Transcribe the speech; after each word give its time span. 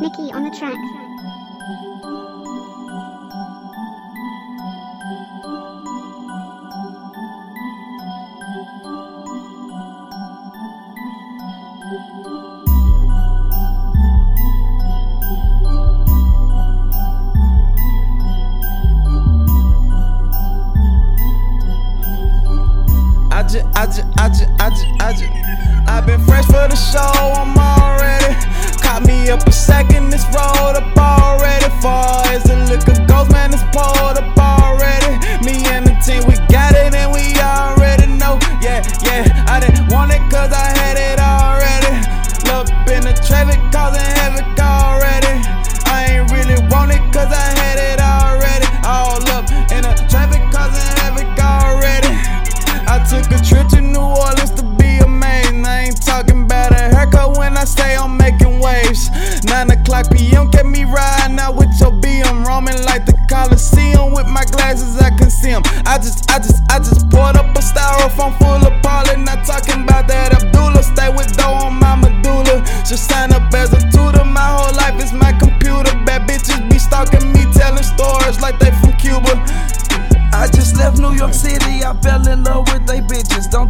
Mickey 0.00 0.30
on 0.30 0.44
the 0.44 0.50
track. 0.50 0.76
I 23.32 23.42
just, 23.42 23.66
I 23.74 23.86
just, 23.86 24.04
I 24.18 24.28
just, 24.28 24.48
I 24.58 24.70
just, 24.70 24.86
I 25.00 25.12
just. 25.12 25.88
I've 25.88 26.06
been 26.06 26.20
fresh 26.24 26.44
for 26.46 26.68
the 26.68 26.76
show, 26.76 26.98
I'm 27.00 27.56
already. 27.56 27.85
Up 29.28 29.44
a 29.44 29.50
second, 29.50 30.10
this 30.10 30.24
road 30.26 30.76
up 30.76 30.96
already. 30.96 31.64
Far 31.82 32.24
as 32.28 32.44
the 32.44 32.54
liquor 32.70 32.94
goes, 32.94 33.05
I 65.46 65.62
I 65.86 65.98
just, 65.98 66.28
I 66.30 66.38
just 66.38 66.55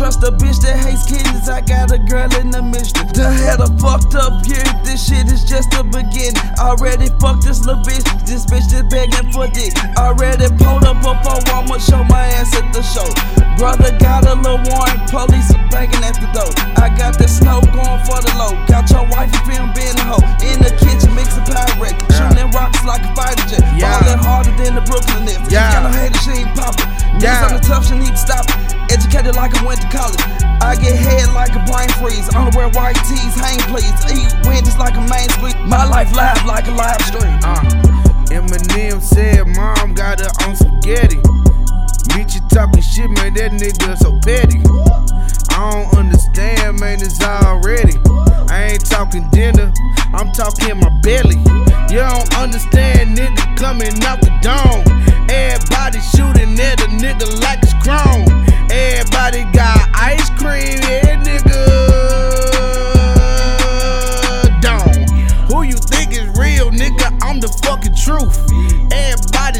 trust 0.00 0.24
a 0.24 0.32
bitch 0.32 0.56
that 0.64 0.80
hates 0.80 1.04
kittens, 1.04 1.44
I 1.44 1.60
got 1.60 1.92
a 1.92 2.00
girl 2.00 2.32
in 2.40 2.48
the 2.48 2.64
mission. 2.64 3.04
Done 3.12 3.36
had 3.36 3.60
a 3.60 3.68
fucked 3.76 4.16
up 4.16 4.40
year, 4.48 4.64
this 4.80 4.96
shit 4.96 5.28
is 5.28 5.44
just 5.44 5.76
the 5.76 5.84
beginning. 5.84 6.40
Already 6.56 7.12
fucked 7.20 7.44
this 7.44 7.68
little 7.68 7.84
bitch, 7.84 8.08
this 8.24 8.48
bitch 8.48 8.72
is 8.72 8.88
begging 8.88 9.28
for 9.28 9.44
dick. 9.52 9.76
Already 10.00 10.48
pulled 10.56 10.88
up 10.88 11.04
up 11.04 11.20
on 11.28 11.44
I'ma 11.52 11.76
show 11.76 12.00
my 12.08 12.32
ass 12.32 12.48
at 12.56 12.72
the 12.72 12.80
show. 12.80 13.04
Brother 13.60 13.92
got 14.00 14.24
a 14.24 14.40
little 14.40 14.56
warrant, 14.72 15.04
police 15.12 15.52
are 15.52 15.68
banging 15.68 16.00
at 16.00 16.16
the 16.16 16.32
door. 16.32 16.48
I 16.80 16.88
got 16.96 17.20
the 17.20 17.28
snow 17.28 17.60
going 17.60 18.00
for 18.08 18.24
the 18.24 18.32
low. 18.40 18.56
Got 18.72 18.88
your 18.88 19.04
wife 19.12 19.28
film 19.44 19.68
being 19.76 20.00
a 20.00 20.06
hoe. 20.08 20.24
In 20.40 20.64
the 20.64 20.72
kitchen 20.80 21.12
mixing 21.12 21.44
pirate, 21.44 22.00
shooting 22.16 22.48
rocks 22.56 22.80
like 22.88 23.04
a 23.04 23.12
fighter 23.12 23.44
jet. 23.52 23.60
Yeah. 23.76 24.00
Ballin' 24.00 24.24
harder 24.24 24.56
than 24.56 24.80
the 24.80 24.84
Brooklyn 24.88 25.28
Nets. 25.28 25.52
Yeah. 25.52 25.76
Got 25.76 25.84
no 25.84 25.92
haters, 25.92 26.24
she 26.24 26.40
ain't 26.40 26.56
poppin'. 26.56 26.88
Yeah. 27.20 27.20
Niggas 27.20 27.44
on 27.44 27.52
the 27.60 27.64
tough, 27.68 27.84
she 27.84 28.00
need 28.00 28.16
to 28.16 28.24
stop 28.24 28.48
it. 28.48 28.69
Educated 28.90 29.36
like 29.36 29.54
I 29.54 29.64
went 29.64 29.80
to 29.82 29.88
college. 29.88 30.18
I 30.60 30.74
get 30.74 30.98
head 30.98 31.30
like 31.32 31.54
a 31.54 31.62
brain 31.70 31.88
freeze. 32.02 32.26
Only 32.34 32.50
wear 32.58 32.68
white 32.70 32.98
tees, 33.06 33.34
hang 33.38 33.58
please. 33.70 33.86
Eat 34.10 34.34
wind 34.42 34.66
just 34.66 34.78
like 34.78 34.94
a 34.98 35.04
main 35.06 35.28
squeeze. 35.38 35.54
My 35.70 35.86
life 35.86 36.10
live 36.14 36.44
like 36.44 36.66
a 36.66 36.74
live 36.74 37.00
stream. 37.06 37.38
Uh, 37.46 37.62
Eminem 38.34 39.00
said 39.00 39.46
mom 39.54 39.94
got 39.94 40.18
her 40.18 40.30
on 40.42 40.56
spaghetti. 40.56 41.22
Meet 42.16 42.34
you 42.34 42.42
talking 42.50 42.82
shit, 42.82 43.10
man, 43.10 43.34
that 43.34 43.54
nigga 43.54 43.96
so 43.96 44.18
petty. 44.26 44.58
I 45.54 45.70
don't 45.70 45.96
understand, 45.96 46.80
man, 46.80 46.98
it's 47.00 47.22
already. 47.22 47.94
I 48.50 48.72
ain't 48.72 48.84
talking 48.84 49.28
dinner, 49.30 49.72
I'm 50.12 50.32
talking 50.32 50.78
my 50.78 50.90
belly. 51.02 51.38
You 51.90 52.02
don't 52.02 52.34
understand, 52.34 53.16
nigga 53.16 53.56
coming 53.56 53.94
out 54.02 54.20
the 54.20 54.34
dome. 54.42 55.09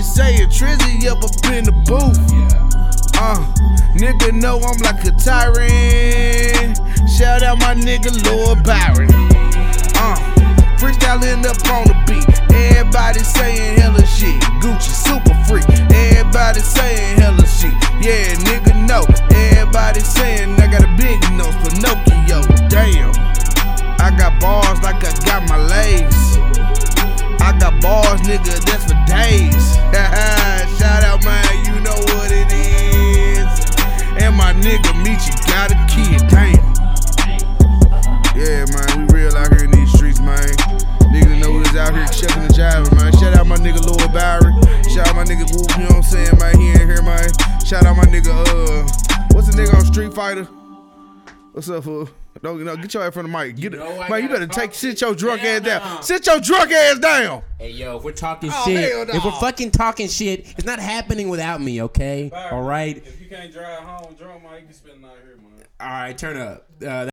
Everybody 0.00 0.48
saying 0.48 0.48
Trizzy 0.48 1.06
up 1.10 1.22
up 1.22 1.52
in 1.52 1.64
the 1.64 1.72
booth. 1.84 2.16
Uh, 3.20 3.44
nigga 3.92 4.32
know 4.32 4.56
I'm 4.56 4.80
like 4.80 5.04
a 5.04 5.12
tyrant. 5.12 6.80
Shout 7.10 7.42
out 7.42 7.58
my 7.58 7.74
nigga 7.74 8.08
Lord 8.24 8.64
Byron. 8.64 9.10
Uh, 10.00 10.16
freestyling 10.80 11.44
up 11.44 11.60
on 11.68 11.84
the 11.84 11.96
beat. 12.08 12.24
Everybody 12.50 13.18
saying 13.20 13.79
bars, 28.10 28.26
nigga, 28.26 28.58
that's 28.64 28.84
for 28.84 28.98
days. 29.06 29.74
Shout 30.78 31.04
out, 31.04 31.24
man, 31.24 31.44
you 31.66 31.80
know 31.80 31.98
what 32.14 32.30
it 32.32 32.50
is. 32.52 33.48
And 34.22 34.34
my 34.36 34.52
nigga 34.54 34.90
Michi 35.04 35.30
got 35.46 35.70
a 35.70 35.78
kid, 35.86 36.26
damn. 36.28 36.58
Yeah, 38.34 38.64
man, 38.72 39.06
we 39.06 39.14
real 39.14 39.36
out 39.36 39.52
here 39.54 39.64
in 39.64 39.70
these 39.70 39.92
streets, 39.92 40.20
man. 40.20 40.48
Niggas 41.12 41.40
know 41.40 41.52
who's 41.52 41.76
out 41.76 41.94
here 41.94 42.06
checking 42.06 42.46
the 42.46 42.52
driver, 42.54 42.92
man. 42.94 43.12
Shout 43.18 43.34
out 43.34 43.46
my 43.46 43.56
nigga 43.56 43.84
Lord 43.84 44.12
Byron. 44.12 44.54
Shout 44.88 45.08
out 45.08 45.16
my 45.16 45.24
nigga 45.24 45.46
Whoop, 45.54 45.70
you 45.76 45.84
know 45.84 45.96
what 45.96 45.96
I'm 45.96 46.02
saying, 46.02 46.38
man? 46.38 46.58
He 46.58 46.70
in 46.70 46.88
here, 46.88 47.02
man. 47.02 47.28
Shout 47.64 47.84
out 47.84 47.96
my 47.96 48.04
nigga, 48.04 48.30
uh, 48.30 49.34
what's 49.34 49.48
the 49.48 49.54
nigga 49.60 49.74
on 49.74 49.84
Street 49.84 50.14
Fighter? 50.14 50.48
What's 51.52 51.68
up, 51.68 51.82
fool? 51.84 52.08
Don't 52.42 52.58
you 52.58 52.64
know? 52.64 52.76
Get 52.76 52.94
your 52.94 53.02
ass 53.02 53.12
from 53.12 53.30
the 53.30 53.36
mic. 53.38 53.56
Get 53.56 53.74
it, 53.74 53.78
know 53.78 54.00
I 54.00 54.08
man. 54.08 54.22
You 54.22 54.28
better 54.28 54.46
take 54.46 54.72
sit 54.72 54.90
shit. 54.92 55.00
your 55.00 55.14
drunk 55.16 55.42
ass 55.42 55.60
down. 55.62 55.94
no. 55.96 56.00
Sit 56.00 56.24
your 56.26 56.38
drunk 56.40 56.70
ass 56.70 56.98
down. 57.00 57.42
Hey 57.58 57.70
yo, 57.72 57.96
if 57.96 58.04
we're 58.04 58.12
talking 58.12 58.50
Oh, 58.52 58.64
shit, 58.64 58.92
hell 58.92 59.04
no. 59.06 59.14
if 59.14 59.24
we're 59.24 59.32
fucking 59.40 59.72
talking 59.72 60.08
shit, 60.08 60.46
it's 60.56 60.64
not 60.64 60.78
happening 60.78 61.28
without 61.28 61.60
me, 61.60 61.82
okay? 61.82 62.30
All 62.52 62.62
right, 62.62 62.96
If 62.96 63.20
you 63.20 63.28
can't 63.28 63.52
drive 63.52 63.80
home 63.82 64.14
drunk, 64.14 64.44
man, 64.44 64.54
you 64.60 64.64
can 64.66 64.72
spend 64.72 65.02
the 65.02 65.06
night 65.08 65.16
here, 65.24 65.36
man. 65.36 65.64
all 65.80 65.86
right, 65.88 66.16
turn 66.16 66.36
up. 66.36 66.66
Uh, 66.86 67.09